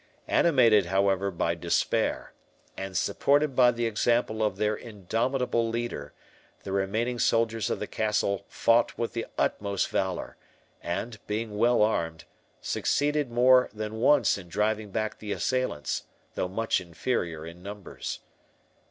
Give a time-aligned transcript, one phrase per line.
[0.27, 2.33] Animated, however, by despair,
[2.75, 6.11] and supported by the example of their indomitable leader,
[6.63, 10.37] the remaining soldiers of the castle fought with the utmost valour;
[10.81, 12.25] and, being well armed,
[12.61, 18.21] succeeded more than once in driving back the assailants, though much inferior in numbers.